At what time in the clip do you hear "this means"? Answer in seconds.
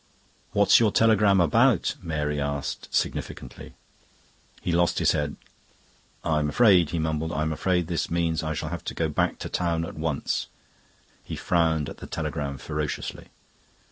7.85-8.41